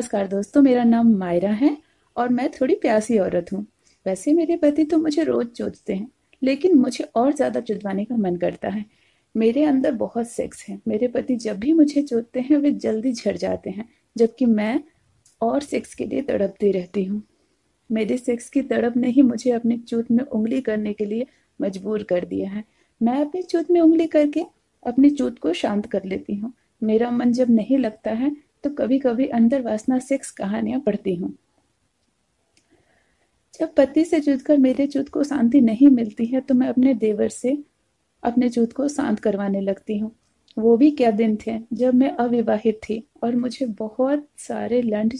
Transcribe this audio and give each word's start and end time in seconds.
नमस्कार 0.00 0.26
दोस्तों, 0.26 0.60
मेरा 0.62 0.82
नाम 0.84 1.08
मायरा 1.14 1.50
है 1.50 1.76
और 2.16 2.28
मैं 2.28 2.48
थोड़ी 2.50 2.74
प्यासी 2.74 3.18
औरत 3.18 3.46
हूँ। 3.52 3.60
वैसे 4.06 4.32
मेरे 4.32 4.56
पति 4.56 4.84
तो 4.84 4.98
मुझे 4.98 5.24
रोज 5.24 5.46
चोदते 5.46 5.94
हैं, 5.94 6.06
लेकिन 6.42 6.78
मुझे 6.78 7.04
और 7.14 7.32
ज़्यादा 7.32 7.60
चुदवाने 7.60 8.04
का 8.04 8.16
मन 8.16 8.36
करता 8.36 8.68
है। 8.68 8.84
मेरे 9.34 9.64
अंदर 9.64 9.92
बहुत 9.94 10.28
सेक्स 10.28 10.64
है। 10.68 10.78
मेरे 10.88 11.08
पति 11.08 11.36
जब 11.36 11.58
भी 11.58 11.72
मुझे 11.72 12.02
चोदते 12.02 12.40
हैं, 12.40 12.56
वे 12.56 12.70
जल्दी 12.70 13.12
झड़ 13.12 13.36
जाते 13.36 13.70
हैं, 13.70 13.88
जबकि 14.16 14.46
मैं 14.46 14.80
और 15.40 15.60
सेक्स 15.60 15.94
के 15.94 16.06
लिए 16.06 16.22
तड़पती 16.22 16.72
रहती 16.72 17.04
हूँ। 17.04 17.22
मेरे 17.90 18.16
सेक्स 18.16 18.48
की 18.48 18.62
तड़प 18.62 18.96
ने 18.96 19.08
ही 19.08 19.22
मुझे 19.22 19.50
अपने 19.50 19.78
चूत 19.78 20.10
में 20.10 20.24
उंगली 20.24 20.60
करने 20.60 20.92
के 20.92 21.04
लिए 21.04 21.26
मजबूर 21.60 22.02
कर 22.02 22.24
दिया 22.24 22.50
है। 22.50 22.64
मैं 23.00 23.20
अपनी 23.20 23.42
चूत 23.42 23.70
में 23.70 23.80
उंगली 23.80 24.06
करके 24.06 24.44
अपनी 24.82 25.10
चूत 25.10 25.38
को 25.38 25.52
शांत 25.54 25.86
कर 25.86 26.04
लेती 26.04 26.34
हूँ। 26.34 26.52
मेरा 26.82 27.10
मन 27.10 27.32
जब 27.32 27.50
नहीं 27.50 27.78
लगता 27.78 28.10
है 28.10 28.36
तो 28.64 28.70
कभी 28.70 28.98
कभी 28.98 29.26
अंदर 29.28 29.62
वासना 29.62 29.98
सेक्स 29.98 30.30
कहानियाँ 30.30 30.80
पढ़ती 30.80 31.14
हूँ। 31.14 31.32
जब 33.54 33.74
पति 33.74 34.04
से 34.04 34.20
जुड़कर 34.20 34.58
मेरे 34.58 34.86
चूत 34.86 35.08
को 35.08 35.22
शांति 35.24 35.60
नहीं 35.60 35.88
मिलती 35.88 36.26
है 36.26 36.40
तो 36.40 36.54
मैं 36.54 36.68
अपने 36.68 36.94
देवर 36.96 37.28
से 37.28 37.56
अपने 38.22 38.48
चूत 38.48 38.72
को 38.72 38.88
शांत 38.88 39.20
करवाने 39.20 39.60
लगती 39.60 39.98
हूँ। 39.98 40.10
वो 40.56 40.76
भी 40.76 40.90
क्या 40.90 41.10
दिन 41.10 41.36
थे 41.36 41.58
जब 41.72 41.94
मैं 41.94 42.10
अविवाहित 42.16 42.80
थी 42.82 43.02
और 43.22 43.36
मुझे 43.36 43.66
बहुत 43.78 44.26
सारे 44.38 44.80
लंड 44.82 45.14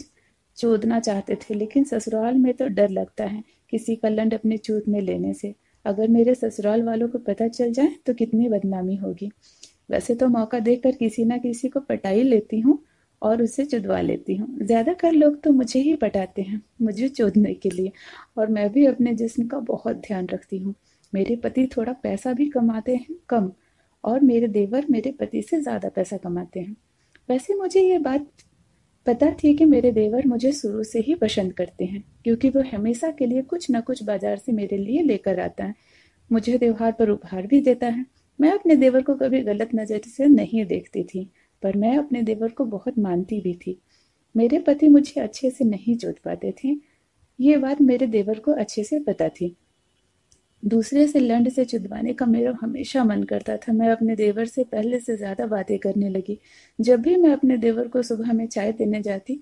चोदना 0.57 0.99
चाहते 0.99 1.35
थे, 1.35 1.53
लेकिन 1.53 1.83
ससुराल 1.83 2.35
में 2.35 2.53
तो 2.53 2.67
डर 2.67 2.89
लगता 2.89 3.25
है 3.25 3.43
किसी 3.71 3.95
का 3.95 4.09
लंड 4.09 4.33
अपने 4.33 4.57
चूत 4.57 4.87
में 4.87 4.99
लेने 5.01 5.33
से। 5.33 5.53
अगर 5.85 6.07
मेरे 6.07 6.35
ससुराल 6.35 6.83
वालों 6.83 7.07
को 7.07 7.17
पता 7.19 7.47
चल 7.47 7.71
जाए 7.73 7.95
तो 8.05 8.13
कितनी 8.13 8.49
बदनामी 8.49 8.95
होगी। 8.95 9.31
वैसे 9.91 10.15
तो 10.15 10.27
मौका 10.27 10.59
देखकर 10.59 10.91
किसी 10.91 11.25
ना 11.25 11.37
किसी 11.37 11.69
को 11.69 11.79
पटाई 11.79 12.23
लेती 12.23 12.59
हूँ 12.59 12.77
और 13.21 13.41
उसे 13.43 13.65
चुदवा 13.65 13.99
लेती 14.01 14.35
हूँ। 14.35 14.57
ज़्यादातर 14.61 15.11
लोग 15.11 15.41
तो 15.43 15.51
मुझे 15.51 15.79
ही 15.79 15.93
पटाते 15.95 16.41
हैं, 16.41 16.61
मुझे 16.81 17.09
चोदने 17.09 17.53
के 17.53 17.69
लिए, 17.69 17.91
और 18.37 18.47
मैं 18.47 18.71
भी 18.71 18.85
अपने 18.85 19.13
जिस्म 19.15 19.47
का 19.47 19.59
बहुत 19.59 19.95
ध्यान 19.97 20.27
रखती 20.27 20.57
हूँ। 20.57 20.73
मेरे 21.13 21.35
पति 21.35 21.67
थोड़ा 21.77 21.93
पैसा 21.93 22.33
भी 22.33 22.49
कमाते 22.49 22.95
हैं, 22.95 23.15
कम, 23.29 23.51
और 24.03 24.19
मेरे 24.21 24.47
देवर 24.47 24.85
मेरे 24.89 25.11
पति 25.11 25.41
से 25.41 25.61
ज़्यादा 25.61 25.89
पैसा 25.89 26.17
कमाते 26.17 26.59
हैं। 26.59 26.75
वैसे 27.29 27.55
मुझे 27.55 27.81
ये 27.81 27.97
बात 27.99 28.27
पता 29.05 29.29
थी 29.33 29.53
कि 29.53 29.65
मेरे 29.65 29.91
देवर 29.91 30.27
मुझे 30.27 30.51
शुरू 30.51 30.83
से 30.83 30.99
ही 30.99 31.15
पसंद 31.15 31.53
करते 31.53 31.85
हैं, 31.85 32.03
क्योंकि 32.23 32.49
वो 32.49 32.63
हमेशा 32.73 33.11
के 33.11 33.25
लिए 33.25 33.41
कुछ 33.41 33.69
ना 33.69 33.79
कुछ 33.81 34.03
बाज़ार 34.03 34.37
से 34.37 34.51
मेरे 34.51 34.77
लिए 34.77 35.01
लेकर 35.01 35.39
आता 35.39 35.63
है। 35.63 35.75
मुझे 36.31 36.57
त्योहार 36.57 36.91
पर 36.91 37.09
उपहार 37.09 37.47
भी 37.47 37.61
देता 37.61 37.87
है। 37.87 38.05
मैं 38.39 38.51
अपने 38.51 38.75
देवर 38.75 39.01
को 39.01 39.15
कभी 39.15 39.41
गलत 39.41 39.69
नज़र 39.75 40.01
से 40.07 40.25
नहीं 40.27 40.65
देखती 40.65 41.03
थी। 41.03 41.29
पर 41.63 41.77
मैं 41.77 41.97
अपने 41.97 42.21
देवर 42.23 42.51
को 42.51 42.65
बहुत 42.67 42.97
मानती 42.99 43.39
भी 43.41 43.53
थी। 43.57 43.77
मेरे 44.35 44.59
पति 44.59 44.87
मुझे 44.89 45.21
अच्छे 45.21 45.49
से 45.49 45.65
नहीं 45.65 45.95
जोत 45.97 46.19
पाते 46.25 46.53
थे। 46.63 46.75
ये 47.39 47.57
बात 47.57 47.81
मेरे 47.81 48.07
देवर 48.07 48.39
को 48.39 48.51
अच्छे 48.53 48.83
से 48.83 48.99
पता 49.01 49.27
थी। 49.31 49.55
दूसरे 50.63 51.07
से 51.07 51.19
लंड 51.19 51.49
से 51.49 51.65
चुदवाने 51.65 52.13
का 52.13 52.25
मेरा 52.25 52.53
हमेशा 52.61 53.03
मन 53.03 53.23
करता 53.23 53.55
था। 53.57 53.73
मैं 53.73 53.89
अपने 53.89 54.15
देवर 54.15 54.45
से 54.45 54.63
पहले 54.63 54.99
से 54.99 55.15
ज़्यादा 55.17 55.45
बातें 55.47 55.77
करने 55.79 56.09
लगी। 56.09 56.37
जब 56.79 57.01
भी 57.01 57.15
मैं 57.15 57.31
अपने 57.31 57.57
देवर 57.57 57.87
को 57.87 58.01
सुबह 58.03 58.33
में 58.33 58.45
चाय 58.47 58.71
देने 58.73 59.01
जाती 59.01 59.39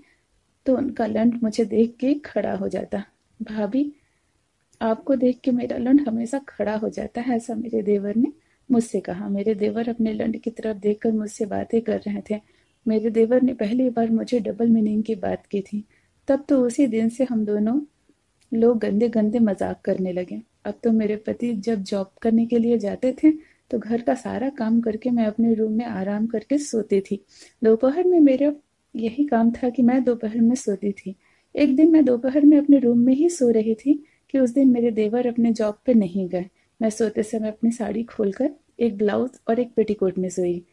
तो 0.65 0.75
उनका 0.77 1.05
लंड 1.05 1.39
मुझे 1.43 1.65
देख 1.65 1.95
के 1.99 2.13
खड़ा 2.15 2.53
हो 2.55 2.67
जाता। 2.69 3.03
भाभी, 3.39 3.91
आपको 4.81 5.15
देख 5.15 5.39
के 5.39 5.51
मेरा 5.51 5.77
लंड 5.77 6.07
हमेशा 6.07 6.39
खड़ा 6.39 6.75
हो 6.75 6.89
जाता 6.89 7.21
है, 7.21 7.35
ऐसा 7.35 7.55
मेरे 7.55 7.81
देवर 7.83 8.15
ने 8.15 8.31
मुझसे 8.69 8.99
कहा, 8.99 9.27
मेरे 9.29 9.53
देवर 9.55 9.89
अपने 9.89 10.13
लंड 10.13 10.37
की 10.37 10.49
तरफ़ 10.49 10.77
देखकर 10.77 11.11
मुझसे 11.11 11.45
बातें 11.45 11.81
कर 11.81 11.99
रहे 12.07 12.21
थे। 12.29 12.39
मेरे 12.85 13.09
देवर 13.09 13.41
ने 13.41 13.53
पहली 13.53 13.89
बार 13.89 14.09
मुझे 14.11 14.39
डबल 14.39 14.69
मीनिंग 14.69 15.03
की 15.03 15.15
बात 15.17 15.45
की 15.45 15.61
थी। 15.61 15.83
तब 16.27 16.45
तो 16.49 16.59
उसी 16.65 16.87
दिन 16.87 17.09
से 17.09 17.23
हम 17.23 17.45
दोनों 17.45 17.79
लोग 18.51 18.77
गंदे 18.79 19.09
गंदे 19.09 19.39
मज़ाक 19.39 19.81
करने 19.85 20.13
लगे। 20.13 20.41
अब 20.65 20.79
तो 20.83 20.91
मेरे 20.91 21.15
पति 21.17 21.53
जब 21.57 21.83
जॉब 21.83 22.11
करने 22.21 22.45
के 22.45 22.59
लिए 22.59 22.77
जाते 22.77 23.15
थे 23.23 23.31
तो 23.71 23.79
घर 23.79 24.01
का 24.01 24.13
सारा 24.15 24.49
काम 24.49 24.79
करके 24.81 25.09
मैं 25.09 25.25
अपने 25.25 25.53
रूम 25.53 25.71
में 25.71 25.85
आराम 25.85 26.25
करके 26.27 26.57
सोती 26.57 26.99
थी। 27.01 27.23
दोपहर 27.63 28.07
में 28.07 28.19
मेरा 28.19 28.51
यही 28.95 29.25
काम 29.25 29.51
था 29.51 29.69
कि 29.69 29.81
मैं 29.81 30.03
दोपहर 30.03 30.41
में 30.41 30.55
सोती 30.55 30.91
थी। 30.91 31.15
एक 31.55 31.75
दिन 31.75 31.91
मैं 31.91 32.03
दोपहर 32.05 32.45
में 32.45 32.57
अपने 32.57 32.79
रूम 32.79 32.99
में 32.99 33.13
ही 33.13 33.29
सो 33.29 33.49
रही 33.49 33.75
थी 33.75 33.93
कि 34.29 34.39
उस 34.39 34.49
दिन 34.49 34.69
मेरे 34.69 34.91
देवर 34.91 35.27
अपने 35.27 35.51
जॉब 35.53 35.77
पे 35.85 35.93
नहीं 35.93 36.27
गए। 36.29 36.45
मैं 36.81 36.89
सोते 36.89 37.23
समय 37.23 37.47
अपनी 37.47 37.71
साड़ी 37.71 38.03
खोलकर 38.03 38.49
एक 38.79 38.97
ब्लाउज 38.97 39.29
और 39.47 39.59
एक 39.59 39.73
पेटीकोट 39.75 40.17
में 40.17 40.29
सोई। 40.29 40.65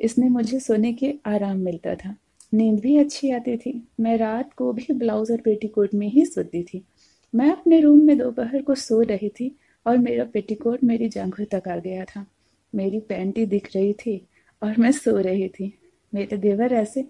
इसमें 0.00 0.28
मुझे 0.28 0.60
सोने 0.60 0.92
के 0.92 1.14
आराम 1.26 1.58
मिलता 1.58 1.94
था। 1.94 2.16
नींद 2.54 2.80
भी 2.80 2.96
अच्छी 2.96 3.30
आती 3.30 3.56
थी। 3.56 3.88
मैं 4.00 4.16
रात 4.18 4.54
को 4.54 4.72
भी 4.72 4.92
ब्लाउज 4.92 5.30
और 5.30 5.38
पेटीकोट 5.38 5.94
में 5.94 6.06
ही 6.08 6.26
सोती 6.26 6.62
थी। 6.62 6.84
मैं 7.34 7.50
अपने 7.52 7.80
रूम 7.80 8.02
में 8.02 8.18
दोपहर 8.18 8.62
को 8.62 8.74
सो 8.74 9.00
रही 9.00 9.28
थी 9.28 9.56
और 9.86 9.98
मेरा 9.98 10.24
पेटीकोट 10.24 10.84
मेरी 10.84 11.08
जांघों 11.08 11.44
तक 11.44 11.68
आ 11.68 11.76
गया 11.76 12.04
था। 12.04 12.26
मेरी 12.74 13.00
पैंटी 13.00 13.46
दिख 13.46 13.76
रही 13.76 13.92
थी 13.92 14.26
और 14.62 14.74
मैं 14.78 14.92
सो 14.92 15.18
रही 15.18 15.48
थी। 15.48 15.78
मेरे 16.14 16.36
देवर 16.36 16.72
ऐसे 16.72 17.04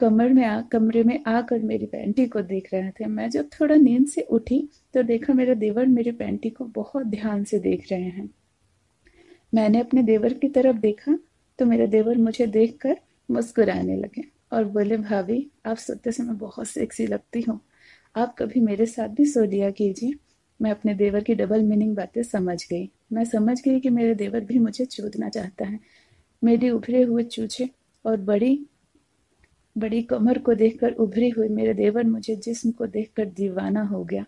कमर 0.00 0.32
में 0.32 0.44
आ, 0.44 0.60
कमरे 0.60 1.02
में 1.02 1.24
आकर 1.26 1.58
मेरी 1.58 1.86
पैंटी 1.86 2.26
को 2.26 2.40
देख 2.42 2.68
रहे 2.74 2.90
थे। 2.90 3.06
मैं 3.06 3.28
जब 3.30 3.48
थोड़ा 3.60 3.74
नींद 3.74 4.06
से 4.06 4.20
उठी 4.20 4.68
तो 4.94 5.02
देखा 5.02 5.32
मेरे 5.32 5.54
देवर 5.54 5.86
मेरी 5.86 6.12
पैंटी 6.12 6.50
को 6.50 6.64
बहुत 6.64 7.06
ध्यान 7.06 7.44
से 7.44 7.58
देख 7.58 7.86
रहे 7.92 8.00
हैं। 8.00 8.28
मैंने 9.54 9.80
अपने 9.80 10.02
देवर 10.02 10.32
की 10.32 10.48
तरफ़ 10.48 10.76
देखा 10.76 11.18
तो 11.58 11.66
मेरे 11.66 11.86
देवर 11.86 12.18
मुझे 12.18 12.46
देखकर 12.46 12.96
मुस्कुराने 13.30 13.96
लगे 13.96 14.24
और 14.52 14.64
बोले, 14.64 14.96
भाभी, 14.96 15.50
आप 15.66 15.76
सोते 15.76 16.12
समय 16.12 16.34
बहुत 16.34 16.66
सेक्सी 16.66 17.06
लगती 17.06 17.40
हो। 17.40 17.58
आप 18.16 18.34
कभी 18.38 18.60
मेरे 18.60 18.86
साथ 18.86 19.08
भी 19.08 19.24
सो 19.24 19.44
लिया 19.44 19.70
कीजिए। 19.70 20.12
मैं 20.60 20.70
अपने 20.70 20.94
देवर 20.94 21.22
की 21.22 21.34
डबल 21.34 21.62
मीनिंग 21.62 21.94
बातें 21.96 22.22
समझ 22.22 22.62
गई। 22.70 22.90
मैं 23.12 23.24
समझ 23.24 23.60
गई 23.62 23.80
कि 23.80 23.90
मेरे 23.90 24.14
देवर 24.14 24.40
भी 24.40 24.58
मुझे 24.58 24.84
चूतना 24.84 25.28
चाहता 25.28 25.64
है। 25.64 25.78
मेरी 26.42 26.70
उभरे 26.70 27.02
हुए 27.02 27.22
चूचे 27.24 27.68
और 28.04 28.16
बड़ी 28.16 28.66
बड़ी 29.78 30.02
कमर 30.02 30.38
को 30.38 30.54
देखकर 30.54 30.92
उभरी 30.92 31.28
हुई 31.28 31.48
मेरे 31.48 31.74
देवर 31.74 32.04
मुझे 32.04 32.36
जिस्म 32.36 32.70
को 32.70 32.86
देखकर 32.86 33.24
दीवाना 33.24 33.82
हो 33.82 34.04
गया। 34.04 34.24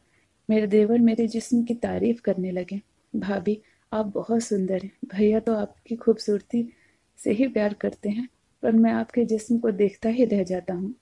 मेरे 0.50 0.66
देवर 0.66 0.98
मेरे 0.98 1.26
जिस्म 1.26 1.62
की 1.62 1.74
तारीफ़ 1.74 2.20
करने 2.20 2.50
लगे। 2.50 2.80
भाभी, 3.16 3.60
आप 3.92 4.06
बहुत 4.06 4.42
सुंदर 4.42 4.82
हैं। 4.82 4.92
भैया 5.14 5.40
तो 5.40 5.54
आपकी 5.54 5.96
खूबसूरती 5.96 6.72
से 7.18 7.32
ही 7.32 7.48
प्यार 7.48 7.74
करते 7.74 8.08
हैं, 8.08 8.28
पर 8.62 8.72
मैं 8.72 8.92
आपके 8.92 9.24
जिस्म 9.24 9.58
को 9.58 9.70
देखता 9.70 10.08
ही 10.08 10.24
रह 10.24 10.42
जाता 10.42 10.74
हूँ। 10.74 10.94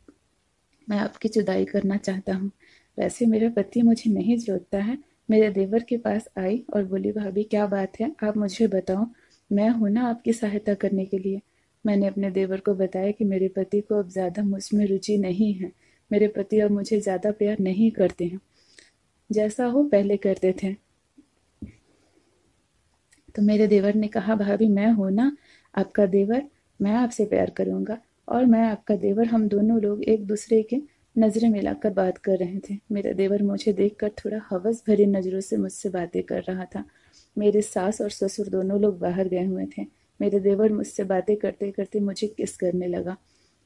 मैं 0.88 0.98
आपकी 0.98 1.28
जुदाई 1.28 1.64
करना 1.64 1.96
चाहता 1.96 2.34
हूँ। 2.34 2.50
वैसे 2.98 3.26
मेरा 3.26 3.48
पति 3.48 3.82
मुझे 3.82 4.10
नहीं 4.10 4.38
जोतता 4.38 4.78
है। 4.78 4.98
मेरे 5.30 5.50
देवर 5.50 5.82
के 5.82 5.96
पास 5.96 6.28
आई 6.38 6.64
और 6.74 6.84
बोली, 6.84 7.12
भाभी, 7.12 7.44
क्या 7.44 7.66
बात 7.66 8.00
है? 8.00 8.12
आप 8.24 8.36
मुझे 8.36 8.66
बताओ, 8.66 9.06
मैं 9.52 9.68
हूँ 9.68 9.90
ना 9.90 10.08
आपकी 10.08 10.32
सहायता 10.32 10.74
करने 10.74 11.04
के 11.04 11.18
लिए। 11.18 11.40
मैंने 11.84 12.06
अपने 12.06 12.30
देवर 12.30 12.60
को 12.60 12.74
बताया 12.74 13.10
कि 13.10 13.24
मेरे 13.24 13.48
पति 13.48 13.80
को 13.80 13.98
अब 13.98 14.08
ज़्यादा 14.08 14.42
मुझमें 14.42 14.86
रुचि 14.86 15.16
नहीं 15.18 15.52
है। 15.54 15.72
मेरे 16.10 16.28
पति 16.28 16.60
अब 16.60 16.70
मुझे 16.70 17.00
ज़्यादा 17.00 17.30
प्यार 17.32 17.58
नहीं 17.60 17.90
करते 17.90 18.24
हैं। 18.24 18.40
जैसा 19.30 19.66
हो 19.66 19.84
पहले 19.84 20.16
करते 20.16 20.54
थे। 20.62 20.72
तो 23.34 23.42
मेरे 23.42 23.66
देवर 23.66 23.94
ने 23.94 24.08
कहा, 24.08 24.34
भाभी, 24.34 24.68
मैं 24.68 24.90
हूँ 24.92 25.10
ना 25.10 25.36
आपका 25.74 26.06
देवर, 26.06 26.42
मैं 26.80 26.92
आपसे 26.92 27.24
प्यार 27.24 27.50
करूँगा 27.50 27.98
और 28.28 28.44
मैं 28.44 28.62
आपका 28.62 28.96
देवर, 28.96 29.26
हम 29.26 29.48
दोनों 29.48 29.80
लोग 29.80 30.04
एक 30.04 30.26
दूसरे 30.26 30.62
के 30.62 30.80
नज़रें 31.16 31.48
मिलाकर 31.48 31.90
बात 31.90 32.18
कर 32.18 32.36
रहे 32.36 32.58
थे। 32.70 32.78
मेरा 32.92 33.12
देवर 33.12 33.42
मुझे 33.42 33.72
देखकर 33.72 34.10
थोड़ा 34.18 34.40
हवस 34.50 34.82
भरी 34.88 35.06
नज़रों 35.06 35.40
से 35.40 35.56
मुझसे 35.56 35.88
बातें 35.88 36.22
कर 36.22 36.42
रहा 36.42 36.64
था। 36.64 36.84
मेरे 37.36 37.62
सास 37.62 38.00
और 38.00 38.10
ससुर 38.10 38.48
दोनों 38.48 38.80
लोग 38.80 38.98
बाहर 38.98 39.28
गए 39.28 39.44
हुए 39.44 39.66
थे। 39.78 39.86
मेरे 40.20 40.40
देवर 40.40 40.72
मुझसे 40.72 41.04
बातें 41.04 41.36
करते 41.36 41.70
करते 41.70 42.00
मुझे 42.00 42.26
किस 42.26 42.56
करने 42.56 42.86
लगा। 42.86 43.16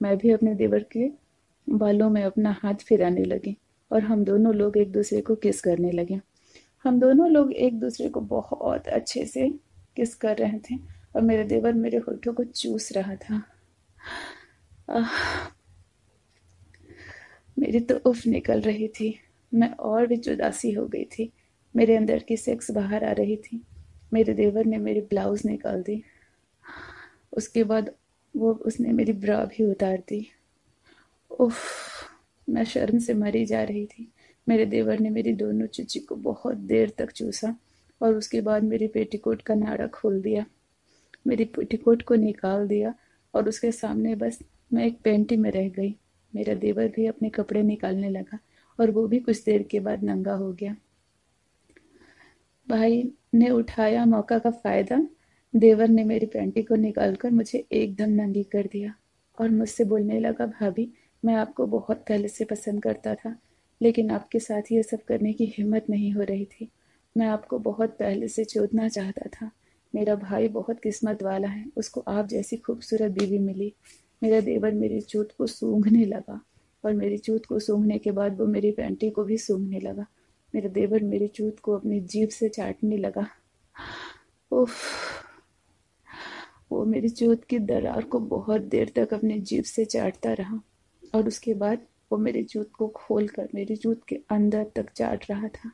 मैं 0.02 0.16
भी 0.18 0.30
अपने 0.30 0.54
देवर 0.54 0.82
के 0.82 1.10
बालों 1.66 2.10
में 2.10 2.22
अपना 2.22 2.56
हाथ 2.62 2.74
फिराने 2.74 3.24
लगी 3.24 3.56
और 3.92 4.02
हम 4.02 4.24
दोनों 4.24 4.54
लोग 4.54 4.76
एक 4.76 4.92
दूसरे 4.92 5.20
को 5.20 5.34
किस 5.34 5.60
करने 5.60 5.90
लगे। 5.92 6.20
हम 6.84 7.00
दोनों 7.00 7.30
लोग 7.30 7.52
एक 7.52 7.78
दूसरे 7.80 8.08
को 8.08 8.20
बहुत 8.20 8.88
अच्छे 8.88 9.26
से 9.26 9.48
किस 9.96 10.14
कर 10.14 10.36
रहे 10.36 10.58
थे 10.58 10.76
और 11.16 11.22
मेरे 11.22 11.44
देवर 11.44 11.72
मेरे 11.72 11.98
होठों 11.98 12.32
को 12.32 12.44
चूस 12.44 12.92
रहा 12.92 13.16
था। 13.16 13.42
मेरी 17.58 17.80
तो 17.80 17.96
उफ 17.96 18.26
निकल 18.26 18.60
रही 18.60 18.88
थी। 18.88 19.18
मैं 19.54 19.70
और 19.74 20.06
भी 20.06 20.16
जुदासी 20.16 20.72
हो 20.72 20.86
गई 20.86 21.04
थी। 21.04 21.32
मेरे 21.76 21.96
अंदर 21.96 22.18
की 22.18 22.36
सेक्स 22.36 22.70
बाहर 22.70 23.04
आ 23.04 23.12
रही 23.12 23.36
थी। 23.36 23.62
मेरे 24.12 24.34
देवर 24.34 24.64
ने 24.64 24.78
मेरी 24.78 25.00
ब्लाउज 25.00 25.42
निकाल 25.46 25.82
दी। 25.82 26.02
उसके 27.38 27.64
बाद 27.64 27.90
वो 28.34 28.52
उसने 28.66 28.92
मेरी 28.92 29.12
ब्रा 29.12 29.44
भी 29.44 29.64
उतार 29.64 30.02
दी। 30.08 30.26
उफ, 31.30 31.56
मैं 32.48 32.64
शर्म 32.64 32.98
से 32.98 33.14
मरी 33.14 33.44
जा 33.46 33.62
रही 33.62 33.86
थी। 33.86 34.12
मेरे 34.46 34.66
देवर 34.66 35.00
ने 35.00 35.10
मेरी 35.10 35.32
दोनों 35.32 35.66
चुची 35.66 36.00
को 36.00 36.16
बहुत 36.16 36.56
देर 36.56 36.92
तक 36.98 37.10
चूसा 37.10 37.54
और 38.00 38.14
उसके 38.14 38.40
बाद 38.40 38.62
मेरी 38.62 38.86
पेटीकोट 38.88 39.42
का 39.42 39.54
नाड़ा 39.54 39.86
खोल 39.86 40.20
दिया। 40.22 40.44
मेरी 41.26 41.44
पेटीकोट 41.44 42.02
को 42.02 42.14
निकाल 42.14 42.66
दिया 42.68 42.94
और 43.34 43.48
उसके 43.48 43.72
सामने 43.72 44.14
बस 44.14 44.38
मैं 44.72 44.86
एक 44.86 45.00
पेंटी 45.04 45.36
में 45.36 45.50
रह 45.50 45.68
गई। 45.68 45.94
मेरा 46.34 46.54
देवर 46.54 46.88
भी 46.88 47.06
अपने 47.06 47.30
कपड़े 47.30 47.62
निकालने 47.62 48.10
लगा 48.10 48.38
और 48.78 48.90
वो 48.90 49.06
भी 49.06 49.18
कुछ 49.20 49.44
देर 49.44 49.62
के 49.62 49.80
बाद 49.80 50.04
नंगा 50.04 50.34
हो 50.34 50.52
गया। 50.52 50.76
भाई 52.68 53.12
ने 53.34 53.50
उठाया 53.50 54.04
मौका 54.04 54.38
का 54.38 54.50
फ़ायदा 54.50 55.06
देवर 55.58 55.88
ने 55.88 56.04
मेरी 56.04 56.26
पैंटी 56.26 56.62
को 56.62 56.74
निकालकर 56.74 57.30
मुझे 57.30 57.64
एकदम 57.72 58.10
नंगी 58.10 58.42
कर 58.42 58.66
दिया 58.72 58.94
और 59.40 59.50
मुझसे 59.50 59.84
बोलने 59.84 60.20
लगा, 60.20 60.46
भाभी, 60.46 60.92
मैं 61.24 61.34
आपको 61.34 61.66
बहुत 61.66 61.96
पहले 62.08 62.28
से 62.28 62.44
पसंद 62.44 62.82
करता 62.82 63.14
था, 63.14 63.36
लेकिन 63.82 64.10
आपके 64.10 64.38
साथ 64.38 64.62
ये 64.72 64.82
सब 64.82 65.04
करने 65.04 65.32
की 65.32 65.54
हिम्मत 65.58 65.86
नहीं 65.90 66.12
हो 66.12 66.22
रही 66.22 66.44
थी। 66.44 66.68
मैं 67.16 67.26
आपको 67.26 67.58
बहुत 67.58 67.90
पहले 67.90 68.28
से 68.28 68.44
चोदना 68.44 68.88
चाहता 68.88 69.28
था। 69.28 69.50
मेरा 69.94 70.14
भाई 70.14 70.48
बहुत 70.48 70.80
किस्मत 70.80 71.22
वाला 71.22 71.48
है, 71.48 71.66
उसको 71.76 72.00
आप 72.00 72.26
जैसी 72.26 72.56
खूबसूरत 72.56 73.12
बीवी 73.12 73.38
मिली। 73.38 73.72
मेरा 74.22 74.40
देवर 74.40 74.72
मेरी 74.72 75.00
चूत 75.00 75.32
को 75.38 75.46
सूंघने 75.46 76.04
लगा 76.04 76.40
और 76.84 76.92
मेरी 76.92 77.18
चूत 77.18 77.46
को 77.46 77.58
सूंघने 77.58 77.98
के 77.98 78.10
बाद 78.10 78.40
वो 78.40 78.46
मेरी 78.46 78.70
पैंटी 78.70 79.10
को 79.10 79.24
भी 79.24 79.38
सूंघने 79.38 79.80
लगा। 79.80 80.06
मेरा 80.54 80.68
देवर 80.68 81.02
मेरी 81.02 81.28
चूत 81.28 81.58
को 81.58 81.76
अपनी 81.76 82.00
जीभ 82.00 82.28
से 82.28 82.48
चाटने 82.48 82.96
लगा। 82.96 83.26
उफ 84.52 84.74
वो 86.72 86.84
मेरी 86.84 87.08
चूत 87.08 87.44
की 87.44 87.58
दरार 87.58 88.04
को 88.04 88.18
बहुत 88.18 88.60
देर 88.60 88.92
तक 88.96 89.14
अपने 89.14 89.38
जीभ 89.38 89.64
से 89.64 89.84
चाटता 89.84 90.32
रहा 90.32 90.60
और 91.14 91.28
उसके 91.28 91.54
बाद 91.54 91.86
वो 92.12 92.18
मेरे 92.18 92.42
जूत 92.42 92.70
को 92.72 92.88
खोल 92.88 93.28
कर 93.28 93.48
मेरी 93.54 93.76
जूत 93.76 94.00
के 94.08 94.20
अंदर 94.30 94.66
तक 94.76 94.90
चाट 94.90 95.24
रहा 95.30 95.48
था। 95.48 95.72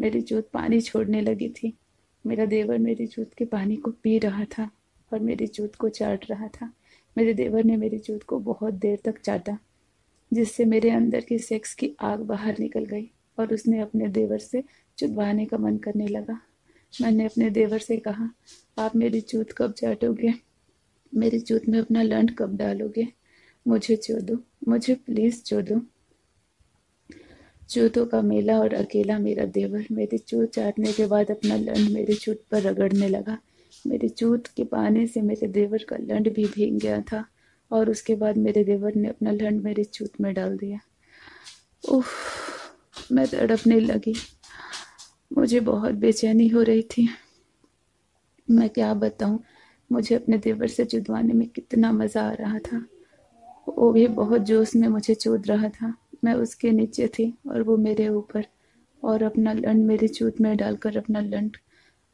मेरी 0.00 0.20
जूत 0.20 0.50
पानी 0.52 0.80
छोड़ने 0.80 1.20
लगी 1.20 1.48
थी। 1.48 1.78
मेरा 2.26 2.44
देवर 2.44 2.78
मेरी 2.78 3.06
जूत 3.06 3.34
के 3.34 3.44
पानी 3.44 3.76
को 3.76 3.90
पी 3.90 4.18
रहा 4.18 4.44
था 4.44 4.70
और 5.12 5.20
मेरी 5.20 5.46
जूत 5.46 5.74
को 5.74 5.88
चाट 5.88 6.30
रहा 6.30 6.48
था। 6.48 6.72
मेरे 7.16 7.34
देवर 7.34 7.64
ने 7.64 7.76
मेरी 7.76 7.98
जूत 7.98 8.22
को 8.22 8.38
बहुत 8.38 8.74
देर 8.74 8.98
तक 9.04 9.20
चाटा, 9.20 9.58
जिससे 10.32 10.64
मेरे 10.64 10.90
अंदर 10.90 11.20
की 11.20 11.38
सेक्स 11.38 11.74
की 11.74 11.96
आग 12.00 12.20
बाहर 12.20 12.58
निकल 12.58 12.84
गई 12.84 13.10
और 13.38 13.54
उसने 13.54 13.80
अपने 13.80 14.08
देवर 14.08 14.38
से 14.38 14.64
चुदवाने 14.98 15.46
का 15.46 15.58
मन 15.58 15.76
करने 15.76 16.06
लगा। 16.06 16.40
मैंने 17.00 17.24
अपने 17.24 17.50
देवर 17.50 17.78
से 17.78 17.96
कहा, 17.96 18.30
आप 18.78 18.96
मेरी 18.96 19.20
चूत 19.20 19.52
कब 19.52 19.72
चाटोगे? 19.72 20.34
मेरी 21.14 21.40
चूत 21.40 21.62
में 21.68 21.78
अपना 21.78 22.02
लंड 22.02 22.36
कब 22.36 22.56
डालोगे? 22.56 23.08
मुझे 23.68 23.96
चोदो, 23.96 24.38
मुझे 24.68 24.94
प्लीज़ 24.94 25.42
चोदो। 25.42 25.80
चूतों 27.70 28.06
का 28.06 28.22
मेला 28.22 28.58
और 28.58 28.74
अकेला 28.74 29.18
मेरा 29.18 29.44
देवर। 29.44 29.86
मेरी 29.92 30.18
चूत 30.18 30.50
चाटने 30.50 30.92
के 30.92 31.06
बाद 31.06 31.30
अपना 31.30 31.56
लंड 31.56 31.90
मेरी 31.90 32.14
चूत 32.14 32.42
पर 32.50 32.62
रगड़ने 32.62 33.08
लगा। 33.08 33.38
मेरी 33.86 34.08
चूत 34.08 34.46
के 34.46 34.64
पाने 34.64 35.06
से 35.06 35.22
मेरे 35.22 35.46
देवर 35.46 35.84
का 35.88 35.96
लंड 35.96 36.32
भी 36.32 36.44
भीग 36.44 36.78
गया 36.78 37.00
था 37.00 37.24
और 37.70 37.90
उसके 37.90 38.14
बाद 38.14 38.36
मेरे 38.36 38.64
देवर 38.64 38.94
ने 38.94 39.08
अपना 39.08 39.30
लंड 39.30 39.62
मेरी 39.62 39.84
चूत 39.84 40.12
में 40.20 40.34
डाल 40.34 40.56
दिया। 40.56 40.80
उफ, 41.90 42.06
मैं 43.12 43.26
तड़पने 43.26 43.80
लगी। 43.80 44.14
मुझे 45.38 45.60
बहुत 45.60 45.94
बेचैनी 45.94 46.48
हो 46.48 46.62
रही 46.62 46.82
थी। 46.82 47.08
मैं 48.50 48.70
क्या 48.70 48.94
बताऊँ? 48.94 49.42
मुझे 49.92 50.14
अपने 50.14 50.38
देवर 50.38 50.66
से 50.66 50.84
जुदवाने 50.84 51.32
में 51.32 51.48
कितना 51.48 51.92
मज़ा 51.92 52.22
आ 52.22 52.32
रहा 52.32 52.58
था। 52.58 52.86
वो 53.68 53.92
भी 53.92 54.06
बहुत 54.06 54.40
जोश 54.40 54.76
में 54.76 54.88
मुझे 54.88 55.14
चूद 55.14 55.46
रहा 55.46 55.68
था। 55.68 55.94
मैं 56.24 56.34
उसके 56.34 56.70
नीचे 56.70 57.08
थी 57.08 57.38
और 57.50 57.62
वो 57.62 57.76
मेरे 57.76 58.08
ऊपर 58.08 58.46
और 59.04 59.22
अपना 59.22 59.52
लंड 59.52 59.84
मेरी 59.84 60.08
चूत 60.08 60.40
में 60.40 60.56
डालकर 60.56 60.96
अपना 60.96 61.20
लंड 61.20 61.56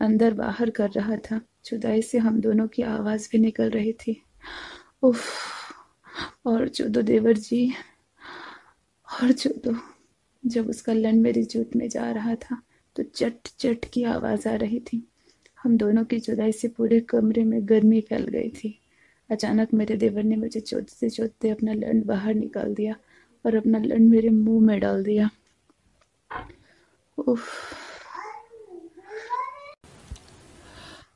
अंदर 0.00 0.35
बाहर 0.35 0.70
कर 0.70 0.91
रहा 0.91 1.17
था। 1.17 1.41
जुदाई 1.67 2.03
से 2.03 2.19
हम 2.19 2.41
दोनों 2.41 2.69
की 2.69 2.82
आवाज़ 2.82 3.29
भी 3.32 3.38
निकल 3.38 3.70
रही 3.70 3.93
थी। 3.93 4.23
उफ, 5.03 5.25
और 6.47 6.69
चौदो 6.69 7.03
देवर 7.03 7.37
जी, 7.37 7.73
और 9.09 9.32
चौदो, 9.32 9.76
जब 10.47 10.69
उसका 10.69 10.93
लंड 10.93 11.23
मेरी 11.23 11.43
जूत 11.43 11.76
में 11.76 11.88
जा 11.88 12.11
रहा 12.11 12.35
था 12.35 12.62
तो 12.99 13.03
चट 13.03 13.49
चट 13.59 13.85
की 13.93 14.03
आवाज़ 14.03 14.49
आ 14.49 14.55
रही 14.55 14.81
थी। 14.81 15.09
हम 15.62 15.77
दोनों 15.77 16.05
की 16.05 16.19
जुदाई 16.19 16.53
से 16.53 16.69
पूरे 16.69 17.00
कमरे 17.00 17.45
में 17.45 17.69
गर्मी 17.69 18.00
फैल 18.00 18.25
गई 18.25 18.49
थी। 18.49 18.79
अचानक 19.31 19.75
मेरे 19.75 19.97
देवर 19.97 20.23
ने 20.23 20.37
मुझे 20.37 20.61
चोदते 20.61 21.11
चोदते 21.11 21.50
अपना 21.50 21.73
लंड 21.73 22.05
बाहर 22.05 22.35
निकाल 22.35 22.75
दिया 22.75 22.97
और 23.47 23.55
अपना 23.55 23.79
लंड 23.79 24.11
मेरे 24.11 24.29
मुँह 24.29 24.67
में 24.67 24.81
डाल 24.81 25.05
दिया। 25.05 25.31
उफ। 27.19 27.49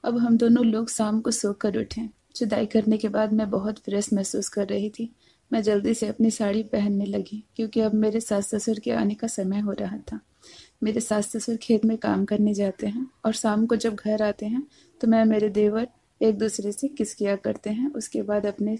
अब 0.04 0.18
हम 0.18 0.36
दोनों 0.36 0.64
लोग 0.64 0.90
शाम 0.90 1.20
को 1.20 1.30
सोकर 1.30 1.78
उठे। 1.78 2.08
जुदाई 2.36 2.66
करने 2.66 2.98
के 2.98 3.08
बाद 3.08 3.32
मैं 3.32 3.50
बहुत 3.50 3.78
फ्रेश 3.78 4.12
महसूस 4.12 4.48
कर 4.48 4.66
रही 4.66 4.90
थी। 4.90 5.14
मैं 5.52 5.62
जल्दी 5.62 5.94
से 5.94 6.06
अपनी 6.06 6.30
साड़ी 6.30 6.62
पहनने 6.62 7.04
लगी, 7.04 7.44
क्योंकि 7.56 7.80
अब 7.80 7.94
मेरे 7.94 8.20
सास 8.20 8.54
ससुर 8.54 8.78
के 8.78 8.90
आने 8.90 9.14
का 9.14 9.26
समय 9.26 9.60
हो 9.60 9.72
रहा 9.72 9.98
था। 9.98 10.20
मेरे 10.82 11.00
सास 11.00 11.30
ससुर 11.30 11.56
खेत 11.56 11.84
में 11.84 11.96
काम 11.98 12.24
करने 12.24 12.54
जाते 12.54 12.86
हैं 12.86 13.06
और 13.24 13.32
शाम 13.32 13.66
को 13.66 13.76
जब 13.76 13.94
घर 13.94 14.22
आते 14.22 14.46
हैं 14.46 14.62
तो 15.00 15.08
मैं, 15.08 15.24
मेरे 15.24 15.48
देवर 15.48 15.88
एक 16.20 16.38
दूसरे 16.38 16.72
से 16.72 16.88
किस 16.88 17.14
किया 17.14 17.36
करते 17.36 17.70
हैं, 17.70 17.92
उसके 17.92 18.22
बाद 18.22 18.46
अपने, 18.46 18.78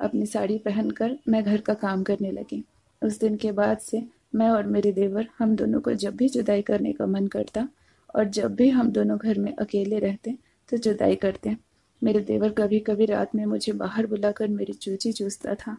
अपनी 0.00 0.26
साड़ी 0.26 0.58
पहनकर 0.58 1.18
मैं 1.28 1.42
घर 1.44 1.60
का 1.60 1.74
काम 1.74 2.02
करने 2.02 2.30
लगी। 2.30 2.62
उस 3.02 3.18
दिन 3.20 3.36
के 3.36 3.52
बाद 3.52 3.78
से 3.78 4.02
मैं 4.34 4.48
और 4.48 4.66
मेरे 4.66 4.92
देवर 4.92 5.28
हम 5.38 5.54
दोनों 5.56 5.80
को 5.80 5.92
जब 5.94 6.16
भी 6.16 6.28
जुदाई 6.28 6.62
करने 6.62 6.92
का 6.92 7.06
मन 7.06 7.26
करता 7.26 7.68
और 8.14 8.24
जब 8.28 8.54
भी 8.54 8.68
हम 8.70 8.90
दोनों 8.90 9.18
घर 9.18 9.38
में 9.38 9.54
अकेले 9.56 9.98
रहते 9.98 10.36
तो 10.68 10.76
जुदाई 10.76 11.16
करते। 11.16 11.56
मेरे 12.02 12.20
देवर 12.20 12.50
कभी 12.50 12.78
कभी 12.80 13.06
रात 13.06 13.34
में 13.34 13.44
मुझे 13.46 13.72
बाहर 13.72 14.06
बुलाकर 14.06 14.48
मेरी 14.48 14.72
चूची 14.72 15.12
चूसता 15.12 15.54
था 15.54 15.76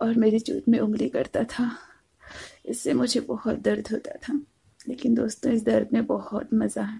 और 0.00 0.14
मेरी 0.14 0.38
चूत 0.38 0.68
में 0.68 0.78
उंगली 0.78 1.08
करता 1.08 1.44
था। 1.44 1.70
इससे 2.66 2.94
मुझे 2.94 3.20
बहुत 3.20 3.58
दर्द 3.58 3.88
होता 3.92 4.16
था। 4.18 4.40
लेकिन 4.88 5.14
दोस्तों, 5.14 5.52
इस 5.52 5.64
दर्द 5.64 5.88
में 5.92 6.04
बहुत 6.06 6.54
मज़ा 6.54 6.82
है। 6.82 6.98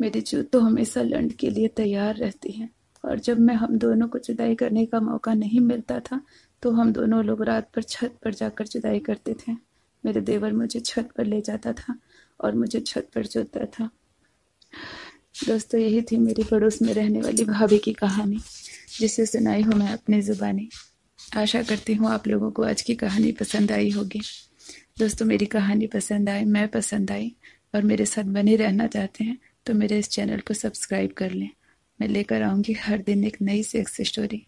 मेरी 0.00 0.20
जूत 0.20 0.50
तो 0.50 0.60
हमेशा 0.60 1.02
लंड 1.02 1.32
के 1.32 1.50
लिए 1.50 1.68
तैयार 1.76 2.16
रहती 2.16 2.52
है। 2.52 2.68
और 3.04 3.18
जब 3.20 3.38
मैं 3.40 3.54
हम 3.54 3.76
दोनों 3.78 4.08
को 4.08 4.18
जुदाई 4.18 4.54
करने 4.54 4.84
का 4.86 5.00
मौका 5.00 5.34
नहीं 5.34 5.60
मिलता 5.62 5.98
था 6.00 6.20
तो 6.62 6.70
हम 6.72 6.92
दोनों 6.92 7.22
लोग 7.24 7.42
रात 7.42 7.68
पर 7.74 7.82
छत 7.82 8.16
पर 8.24 8.34
जाकर 8.34 8.66
जुदाई 8.66 8.98
करते 9.00 9.34
थे। 9.40 9.52
मेरे 10.04 10.20
देवर 10.20 10.52
मुझे 10.52 10.80
छत 10.80 11.08
पर 11.16 11.24
ले 11.24 11.40
जाता 11.40 11.72
था 11.72 11.94
और 12.40 12.54
मुझे 12.54 12.80
छत 12.80 13.08
पर 13.14 13.26
जोता 13.26 13.64
था। 13.68 13.88
दोस्तों, 15.38 15.80
यही 15.80 16.02
थी 16.02 16.16
मेरी 16.16 16.44
पड़ोस 16.44 16.80
में 16.82 16.92
रहने 16.94 17.20
वाली 17.20 17.44
भाभी 17.44 17.78
की 17.78 17.92
कहानी, 17.92 18.38
जिसे 18.98 19.26
सुनाई 19.26 19.62
हूँ 19.62 19.74
मैं 19.74 19.92
अपनी 19.92 20.20
ज़ुबानी। 20.22 20.68
आशा 21.36 21.62
करती 21.62 21.94
हूँ 21.94 22.08
आप 22.10 22.26
लोगों 22.28 22.50
को 22.50 22.62
आज 22.62 22.82
की 22.82 22.94
कहानी 22.94 23.32
पसंद 23.32 23.72
आई 23.72 23.90
होगी। 23.90 24.20
दोस्तों, 24.96 25.26
मेरी 25.26 25.46
कहानी 25.46 25.86
पसंद 25.86 26.28
आई, 26.28 26.44
मैं 26.44 26.68
पसंद 26.68 27.10
आई 27.10 27.34
और 27.74 27.82
मेरे 27.82 28.04
साथ 28.06 28.24
बने 28.24 28.54
रहना 28.56 28.86
चाहते 28.86 29.24
हैं 29.24 29.36
तो 29.66 29.74
मेरे 29.74 29.98
इस 29.98 30.08
चैनल 30.08 30.40
को 30.40 30.54
सब्सक्राइब 30.54 31.10
कर 31.12 31.30
लें। 31.30 31.48
मैं 32.00 32.08
लेकर 32.08 32.42
आऊँगी 32.42 32.72
हर 32.72 32.98
दिन 32.98 33.24
एक 33.24 33.36
नई 33.42 33.62
सेक्स 33.62 33.96
स्टोरी 34.00 34.42